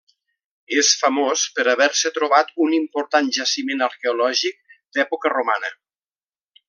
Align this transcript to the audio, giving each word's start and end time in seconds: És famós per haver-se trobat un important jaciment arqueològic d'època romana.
És 0.83 0.87
famós 1.01 1.43
per 1.59 1.65
haver-se 1.73 2.11
trobat 2.15 2.49
un 2.67 2.73
important 2.77 3.29
jaciment 3.37 3.87
arqueològic 3.89 4.59
d'època 4.99 5.33
romana. 5.37 5.71